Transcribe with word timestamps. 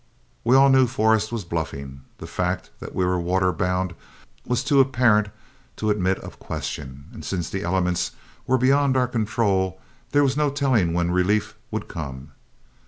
We 0.43 0.55
all 0.55 0.69
knew 0.69 0.87
Forrest 0.87 1.31
was 1.31 1.45
bluffing. 1.45 2.01
The 2.17 2.25
fact 2.25 2.71
that 2.79 2.95
we 2.95 3.05
were 3.05 3.19
water 3.19 3.51
bound 3.51 3.93
was 4.47 4.63
too 4.63 4.79
apparent 4.79 5.27
to 5.75 5.91
admit 5.91 6.17
of 6.21 6.39
question, 6.39 7.05
and 7.13 7.23
since 7.23 7.51
the 7.51 7.61
elements 7.61 8.09
were 8.47 8.57
beyond 8.57 8.97
our 8.97 9.07
control, 9.07 9.79
there 10.09 10.23
was 10.23 10.35
no 10.35 10.49
telling 10.49 10.93
when 10.93 11.11
relief 11.11 11.55
would 11.69 11.87
come. 11.87 12.31